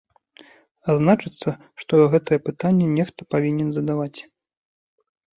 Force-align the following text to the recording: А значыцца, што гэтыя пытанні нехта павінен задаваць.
А 0.91 0.93
значыцца, 1.01 1.49
што 1.81 1.93
гэтыя 2.13 2.39
пытанні 2.47 2.87
нехта 2.93 3.21
павінен 3.35 3.69
задаваць. 3.77 4.19